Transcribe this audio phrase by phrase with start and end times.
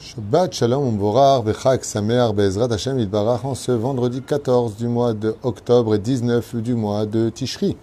[0.00, 5.34] Shabbat Shalom Umborar Bechak Samer Bezrat Hashem Yitbarach en ce vendredi 14 du mois de
[5.42, 7.76] octobre et 19 du mois de Tishri.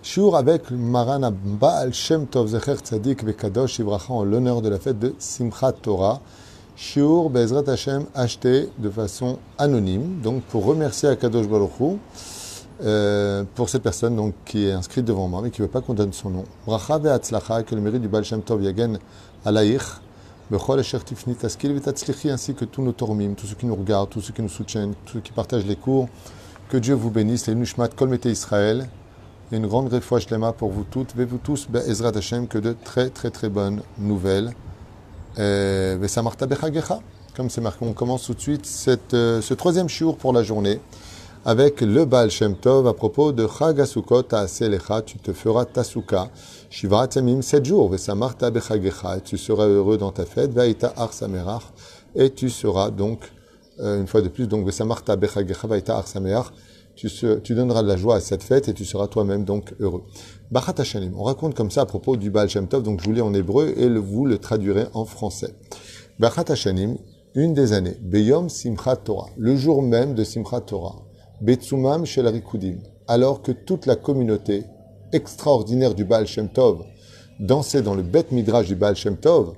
[0.00, 5.16] Shur avec Maran Baal Shem Tov Zecher Tzadik Bekadosh en l'honneur de la fête de
[5.18, 6.20] Simchat Torah.
[6.76, 11.72] Shur Bezrat Hashem acheté de façon anonyme, donc pour remercier Akadosh Baruch
[12.84, 15.80] euh, pour cette personne donc, qui est inscrite devant moi mais qui ne veut pas
[15.80, 16.44] qu'on donne son nom.
[16.68, 19.00] Bracha Ve'atzlacha, que le mérite du Baal Shem Tov Yagen
[19.44, 19.82] Alaïch,
[20.50, 24.94] Ainsi que tous nos tormim, tous ceux qui nous regardent, tous ceux qui nous soutiennent,
[25.04, 26.08] tous ceux qui partagent les cours.
[26.70, 28.88] Que Dieu vous bénisse, les Nushmat Kol Mete Israël.
[29.52, 32.74] Et une grande grefouach Shlema pour vous toutes, et vous tous, Be'ezrat Hashem, que de
[32.84, 34.52] très très très bonnes nouvelles.
[37.36, 40.42] Comme c'est marqué, on commence tout de suite cette, euh, ce troisième shiur pour la
[40.42, 40.80] journée
[41.48, 44.22] avec le Baal Shem Tov à propos de Chag Asukot
[44.60, 46.28] Lecha, tu te feras Tasuka,
[46.68, 51.62] Shiva Tamim 7 jours, Vesamarta Bechagecha, tu seras heureux dans ta fête, Vaïta Ar Samerach,
[52.14, 53.20] et tu seras donc,
[53.80, 56.52] euh, une fois de plus, donc Vesamarta Bechagecha, Vaïta Ar Samerach,
[56.94, 60.02] tu, donneras de la joie à cette fête et tu seras toi-même donc heureux.
[60.50, 63.14] Bachat Hashanim, on raconte comme ça à propos du Baal Shem Tov, donc je vous
[63.14, 65.54] lis en hébreu et vous le traduirez en français.
[66.18, 66.98] Bachat Hashanim,
[67.34, 71.07] une des années, Beyom Simchat Torah, le jour même de Simchat Torah,
[71.40, 74.64] Betsumam Shel Rikudim, alors que toute la communauté
[75.12, 76.84] extraordinaire du Baal Shem Tov
[77.38, 79.54] dansait dans le Bet Midrash du Baal Shem Tov,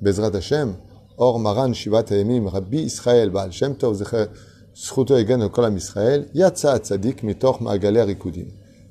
[0.00, 0.74] Bezrat Hashem,
[1.18, 4.30] Or Maran Shivat Hayemim, Rabbi Israël, Baal Shem Tov, Zecher,
[4.74, 8.48] Schuto Egan Kolam Israël, Yatsa Tzadik Mitor Ma'agaler Rikudim.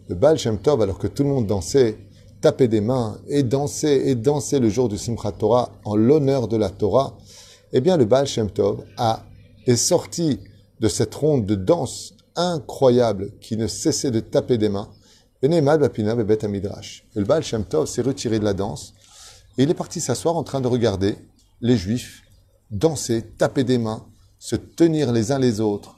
[0.07, 1.97] Le Baal Shem Tov, alors que tout le monde dansait,
[2.39, 6.55] tapait des mains et dansait et dansait le jour du Simchat Torah en l'honneur de
[6.55, 7.17] la Torah,
[7.73, 9.25] eh bien le Baal Shem Tov a,
[9.67, 10.39] est sorti
[10.79, 14.89] de cette ronde de danse incroyable qui ne cessait de taper des mains.
[15.43, 18.93] Et le Baal Shem Tov s'est retiré de la danse
[19.57, 21.17] et il est parti s'asseoir en train de regarder
[21.61, 22.23] les Juifs
[22.71, 24.05] danser, taper des mains,
[24.39, 25.97] se tenir les uns les autres,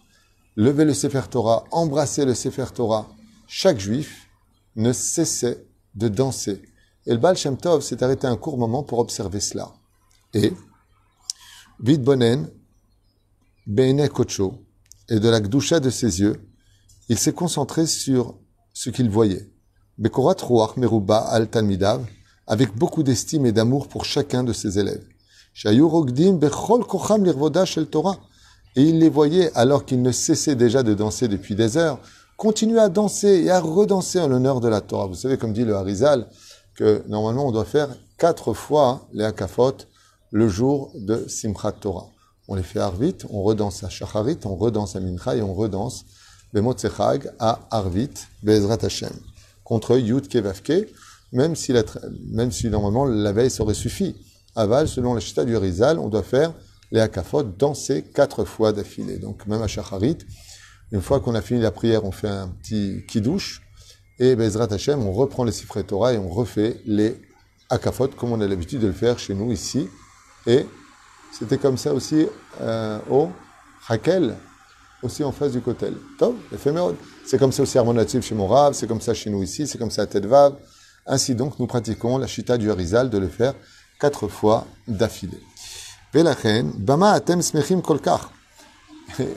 [0.56, 3.07] lever le Sefer Torah, embrasser le Sefer Torah.
[3.47, 4.28] Chaque Juif
[4.75, 5.66] ne cessait
[5.96, 6.62] de danser.
[7.06, 9.74] Et le Baal Shem Tov s'est arrêté un court moment pour observer cela.
[10.34, 10.53] Et,
[11.80, 12.50] Vidbonen,
[13.68, 14.63] Beine Kocho,
[15.09, 16.40] et de la gdoucha de ses yeux,
[17.09, 18.36] il s'est concentré sur
[18.74, 19.50] ce qu'il voyait.
[19.97, 22.06] Bekorat Ruach Meruba al Talmidav,
[22.47, 25.06] avec beaucoup d'estime et d'amour pour chacun de ses élèves.
[25.56, 28.18] Bechol Kocham Shel Torah.
[28.75, 32.00] Et il les voyait alors qu'ils ne cessaient déjà de danser depuis des heures,
[32.38, 35.06] continuer à danser et à redanser en l'honneur de la Torah.
[35.06, 36.28] Vous savez, comme dit le Harizal,
[36.75, 39.75] que normalement on doit faire quatre fois les Akafot
[40.31, 42.12] le jour de Simchat Torah.
[42.48, 46.06] On les fait Arvit, on redanse à Shacharit, on redanse à Mincha et on redanse
[46.54, 48.12] Bemotzechag à Arvit,
[48.44, 49.14] Bezrat Hashem,
[49.64, 50.88] contre Yud Kevavke,
[51.31, 51.74] même si,
[52.31, 54.16] même normalement la veille serait suffi.
[54.56, 56.54] Aval, selon la chita du Rizal, on doit faire
[56.92, 59.18] les Akafot, danser quatre fois d'affilée.
[59.18, 60.20] Donc même à Shacharit,
[60.92, 63.64] une fois qu'on a fini la prière, on fait un petit kidouche,
[64.20, 67.20] et Bezrat Hashem, on reprend les Sifrei Torah et on refait les
[67.70, 69.88] Akafot, comme on a l'habitude de le faire chez nous ici.
[70.46, 70.68] Et
[71.38, 72.27] c'était comme ça aussi
[72.61, 73.29] euh, au
[73.89, 74.35] Hakel,
[75.01, 75.95] aussi en face du Kotel.
[76.17, 76.35] Top.
[77.25, 79.67] C'est comme ça aussi à Natif chez mon Rav, c'est comme ça chez nous ici,
[79.67, 80.55] c'est comme ça à Tedvav.
[81.05, 83.53] Ainsi donc, nous pratiquons la chita du Harizal de le faire
[83.99, 85.41] quatre fois d'affilée.
[86.13, 88.31] Velachen, Bama atem smechim kolkar.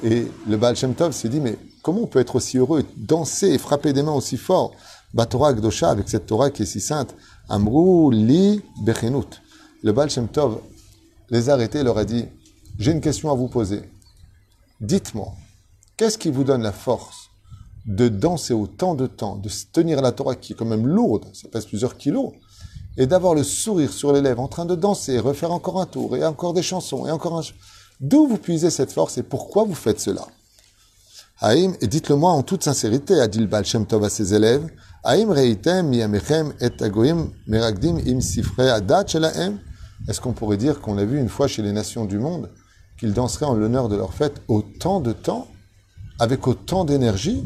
[0.05, 3.49] Et le Baal Shem Tov s'est dit, mais comment on peut être aussi heureux, danser
[3.49, 4.73] et frapper des mains aussi fort?
[5.13, 7.15] Batora Gdosha, avec cette Torah qui est si sainte.
[7.49, 9.41] Amrou li bechenut.
[9.83, 10.61] Le Baal Shem Tov
[11.31, 12.27] les a arrêtés et leur a dit,
[12.79, 13.83] j'ai une question à vous poser.
[14.81, 15.33] Dites-moi,
[15.97, 17.31] qu'est-ce qui vous donne la force
[17.87, 21.49] de danser autant de temps, de tenir la Torah qui est quand même lourde, ça
[21.49, 22.33] pèse plusieurs kilos,
[22.97, 26.17] et d'avoir le sourire sur les lèvres en train de danser, refaire encore un tour,
[26.17, 27.43] et encore des chansons, et encore un...
[28.01, 30.27] D'où vous puisez cette force et pourquoi vous faites cela?
[31.41, 34.67] Haïm, et dites-le-moi en toute sincérité, a dit le Baal Shem Tov à ses élèves,
[35.05, 39.61] Haïm reitem miyamechem et agoim meragdim im sifre adat shelahem
[40.09, 42.51] est-ce qu'on pourrait dire qu'on a vu une fois chez les nations du monde
[42.99, 45.49] qu'ils danseraient en l'honneur de leur fête autant de temps,
[46.19, 47.43] avec autant d'énergie?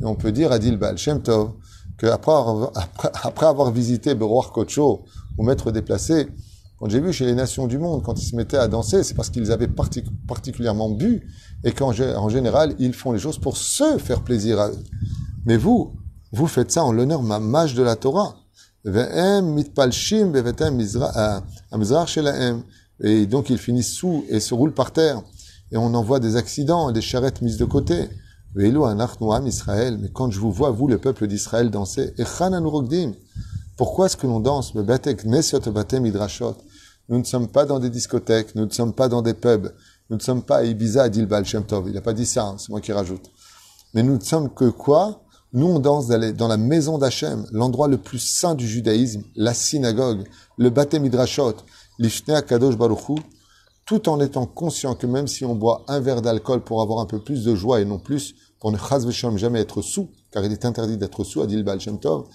[0.00, 1.52] Et on peut dire à Dilbal Shem Tov
[1.98, 2.32] qu'après
[3.46, 5.04] avoir, visité Beroir Kocho
[5.38, 6.28] ou Maître déplacé,
[6.78, 9.14] quand j'ai vu chez les nations du monde, quand ils se mettaient à danser, c'est
[9.14, 9.68] parce qu'ils avaient
[10.26, 11.26] particulièrement bu
[11.64, 14.78] et qu'en en général, ils font les choses pour se faire plaisir à eux.
[15.46, 15.94] Mais vous,
[16.32, 18.36] vous faites ça en l'honneur mâche de la Torah.
[23.00, 25.22] Et donc ils finissent sous et se roulent par terre.
[25.72, 28.08] Et on en voit des accidents, des charrettes mises de côté.
[28.54, 32.14] Israël, mais quand je vous vois, vous, le peuple d'Israël, danser,
[33.76, 34.72] pourquoi est-ce que l'on danse
[37.08, 39.72] Nous ne sommes pas dans des discothèques, nous ne sommes pas dans des pubs,
[40.10, 41.88] nous ne sommes pas à Ibiza, à Dilbal Shem Tov.
[41.88, 43.30] Il n'a pas dit ça, hein, c'est moi qui rajoute.
[43.94, 45.22] Mais nous ne sommes que quoi?
[45.52, 50.26] Nous, on danse dans la maison d'Hachem, l'endroit le plus saint du judaïsme, la synagogue,
[50.58, 51.54] le Batem Midrashot,
[51.98, 53.14] l'Ishne Kadosh Baruchu,
[53.86, 57.06] tout en étant conscient que même si on boit un verre d'alcool pour avoir un
[57.06, 60.52] peu plus de joie et non plus, pour ne chas jamais être sous, car il
[60.52, 62.26] est interdit d'être sous à Dilbal Shem Tov,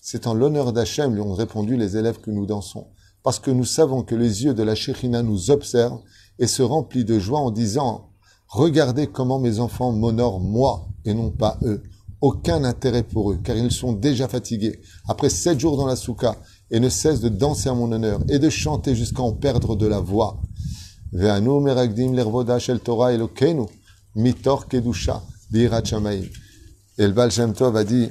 [0.00, 2.86] c'est en l'honneur d'Hachem, lui ont répondu les élèves que nous dansons.
[3.22, 6.00] Parce que nous savons que les yeux de la Shekhinah nous observent
[6.38, 8.06] et se remplissent de joie en disant
[8.48, 11.82] Regardez comment mes enfants m'honorent moi et non pas eux.
[12.20, 14.80] Aucun intérêt pour eux, car ils sont déjà fatigués.
[15.06, 16.36] Après sept jours dans la soukha,
[16.70, 19.86] et ne cessent de danser à mon honneur et de chanter jusqu'à en perdre de
[19.86, 20.40] la voix.
[21.12, 21.44] Shem
[27.54, 28.08] Tov a dit,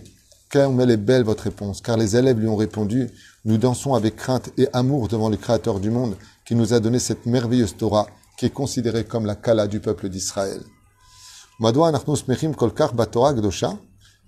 [0.54, 3.10] elle est belle votre réponse, car les élèves lui ont répondu,
[3.46, 6.16] nous dansons avec crainte et amour devant le Créateur du monde,
[6.46, 8.08] qui nous a donné cette merveilleuse Torah,
[8.38, 10.62] qui est considérée comme la Kala du peuple d'Israël.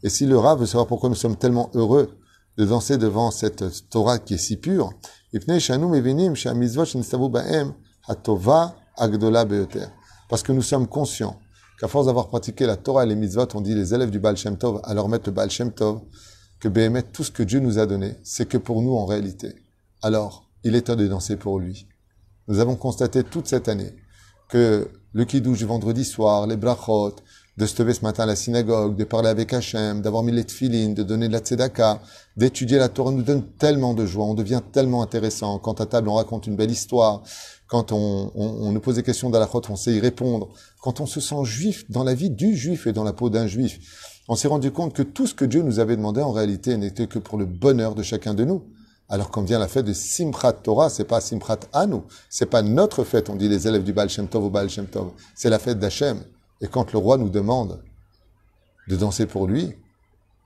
[0.04, 2.18] Et si le Rav veut savoir pourquoi nous sommes tellement heureux
[2.58, 4.92] de danser devant cette Torah qui est si pure,
[10.30, 11.40] parce que nous sommes conscients
[11.82, 14.38] qu'à force d'avoir pratiqué la Torah et les mitzvot, on dit les élèves du Baal
[14.38, 16.02] Shem Tov, leur mettre le Baal Shem Tov,
[16.60, 19.56] que Béhémet, tout ce que Dieu nous a donné, c'est que pour nous en réalité.
[20.04, 21.88] Alors, il est temps de danser pour lui.
[22.48, 23.96] Nous avons constaté toute cette année
[24.48, 27.16] que le kiddush du vendredi soir, les brachot,
[27.62, 30.44] de se lever ce matin à la synagogue, de parler avec Hachem, d'avoir mis les
[30.44, 32.02] tefilines, de donner de la tzedaka,
[32.36, 35.60] d'étudier la Torah nous donne tellement de joie, on devient tellement intéressant.
[35.60, 37.22] Quand à table on raconte une belle histoire,
[37.68, 40.50] quand on, on, nous pose des questions d'Alachot, on sait y répondre.
[40.82, 43.46] Quand on se sent juif dans la vie du juif et dans la peau d'un
[43.46, 43.80] juif,
[44.28, 47.06] on s'est rendu compte que tout ce que Dieu nous avait demandé en réalité n'était
[47.06, 48.64] que pour le bonheur de chacun de nous.
[49.08, 51.98] Alors quand vient la fête de Simchat Torah, c'est pas Simchat Anu,
[52.28, 54.88] c'est pas notre fête, on dit les élèves du Baal Shem Tov au Baal Shem
[54.88, 56.24] Tov, c'est la fête d'Hachem.
[56.62, 57.84] Et quand le roi nous demande
[58.88, 59.74] de danser pour lui,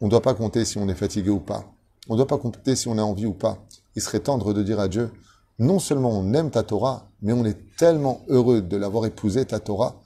[0.01, 1.65] on ne doit pas compter si on est fatigué ou pas.
[2.07, 3.57] On ne doit pas compter si on a envie ou pas.
[3.95, 5.11] Il serait tendre de dire à Dieu,
[5.59, 9.59] non seulement on aime ta Torah, mais on est tellement heureux de l'avoir épousé, ta
[9.59, 10.01] Torah,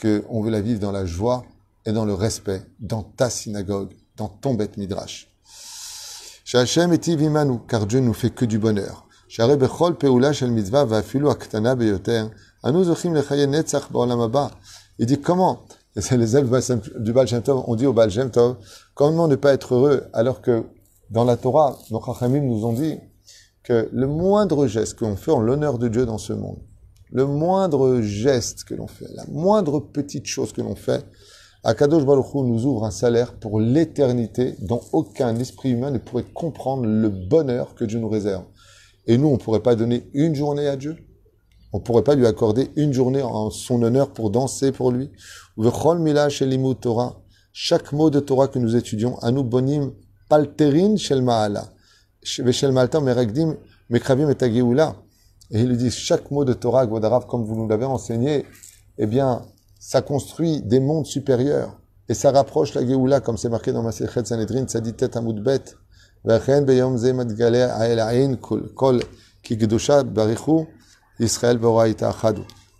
[0.00, 1.44] qu'on veut la vivre dans la joie
[1.86, 5.28] et dans le respect, dans ta synagogue, dans ton bête midrash.
[6.44, 9.06] Shachem et vimanu, car Dieu nous fait que du bonheur.
[9.38, 11.02] bechol peula va
[12.84, 13.88] zochim lechaye netzach.
[14.98, 15.60] Il dit comment?
[15.94, 16.48] Les élèves
[16.98, 18.56] du Baal Tov ont dit au Baal Tov,
[18.94, 20.64] comment ne pas être heureux alors que
[21.10, 22.98] dans la Torah, nos Chachamim nous ont dit
[23.62, 26.58] que le moindre geste que l'on fait en l'honneur de Dieu dans ce monde,
[27.10, 31.04] le moindre geste que l'on fait, la moindre petite chose que l'on fait,
[31.64, 36.24] Akadosh Baruch Hu nous ouvre un salaire pour l'éternité dont aucun esprit humain ne pourrait
[36.24, 38.44] comprendre le bonheur que Dieu nous réserve.
[39.06, 40.96] Et nous, on ne pourrait pas donner une journée à Dieu?
[41.72, 45.10] On ne pourrait pas lui accorder une journée en son honneur pour danser pour lui.
[47.52, 49.92] Chaque mot de Torah que nous étudions, Anu bonim
[50.28, 51.64] palterin shel ma'ala.
[55.50, 56.86] Et il lui dit, chaque mot de Torah,
[57.26, 58.44] comme vous nous l'avez enseigné,
[58.98, 59.42] eh bien,
[59.78, 61.78] ça construit des mondes supérieurs.
[62.08, 65.16] Et ça rapproche la Géoula, comme c'est marqué dans ma Sechet Sanhedrin, ça dit tête
[65.16, 65.60] amoudbet.
[71.20, 71.58] Israël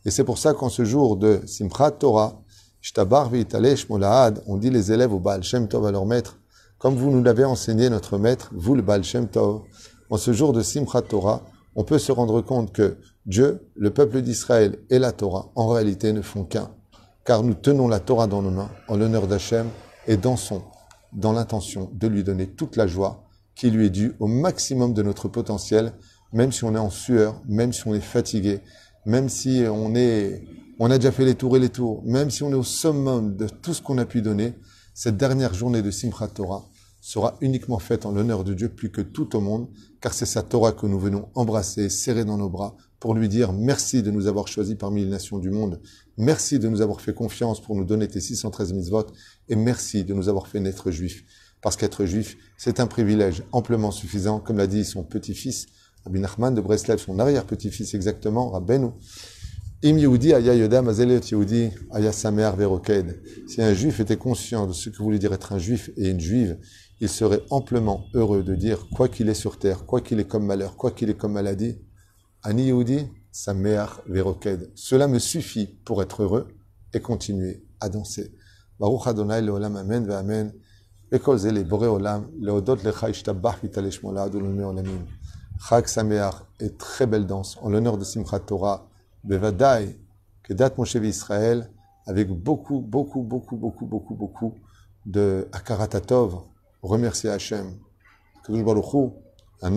[0.04, 2.40] Et c'est pour ça qu'en ce jour de Simchat Torah,
[4.46, 6.38] on dit les élèves au Baal Shem Tov à leur maître,
[6.78, 9.62] comme vous nous l'avez enseigné, notre maître, vous le Baal Shem Tov,
[10.10, 11.42] en ce jour de Simchat Torah,
[11.74, 16.12] on peut se rendre compte que Dieu, le peuple d'Israël et la Torah, en réalité,
[16.12, 16.70] ne font qu'un.
[17.24, 19.68] Car nous tenons la Torah dans nos mains, en l'honneur d'Hachem,
[20.06, 20.62] et dansons
[21.12, 25.02] dans l'intention de lui donner toute la joie qui lui est due au maximum de
[25.02, 25.92] notre potentiel,
[26.32, 28.60] même si on est en sueur, même si on est fatigué,
[29.06, 30.44] même si on est,
[30.78, 33.36] on a déjà fait les tours et les tours, même si on est au summum
[33.36, 34.54] de tout ce qu'on a pu donner,
[34.94, 36.68] cette dernière journée de Simchat Torah
[37.00, 39.68] sera uniquement faite en l'honneur de Dieu plus que tout au monde,
[40.00, 43.52] car c'est sa Torah que nous venons embrasser, serrer dans nos bras, pour lui dire
[43.52, 45.80] merci de nous avoir choisis parmi les nations du monde,
[46.16, 49.06] merci de nous avoir fait confiance pour nous donner tes 613 mitzvot,
[49.48, 51.24] et merci de nous avoir fait naître juifs.
[51.60, 55.66] Parce qu'être juif, c'est un privilège amplement suffisant, comme l'a dit son petit-fils,
[56.05, 58.91] Abin Nachman de Breslev, son arrière-petit-fils exactement, Rabbeinu.
[59.83, 63.21] Im Yehudi aya yodam Yehudi aya samer veroked.
[63.47, 66.19] Si un juif était conscient de ce que voulait dire être un juif et une
[66.19, 66.57] juive,
[66.99, 70.45] il serait amplement heureux de dire, quoi qu'il est sur terre, quoi qu'il est comme
[70.45, 71.75] malheur, quoi qu'il est comme maladie,
[72.43, 74.71] Ani Yehudi Sameach Veroked.
[74.75, 76.47] Cela me suffit pour être heureux
[76.93, 78.33] et continuer à danser.
[78.79, 80.51] Baruch Adonai leolam amen ve amen.
[81.13, 85.05] וכל זה לבורא עולם, להודות לך, השתבח ויתעלה שמו לעד ולעולמי עולמים.
[85.60, 88.88] Chag Sameach et très belle danse en l'honneur de Simchat Torah,
[89.24, 89.98] Bevadai,
[90.42, 91.70] que date Moshe Israël
[92.06, 94.54] avec beaucoup, beaucoup, beaucoup, beaucoup, beaucoup, beaucoup
[95.04, 96.44] de Akaratatov,
[96.82, 97.78] remercier Hachem,
[98.48, 99.76] un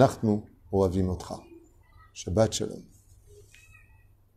[2.14, 2.91] Shabbat Shalom.